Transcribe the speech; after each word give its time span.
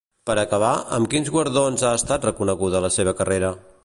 Per 0.27 0.35
acabar, 0.43 0.69
amb 0.97 1.09
quins 1.11 1.29
guardons 1.35 1.83
ha 1.85 1.91
estat 1.99 2.25
reconeguda 2.31 2.83
la 2.87 2.91
seva 2.97 3.15
carrera? 3.21 3.53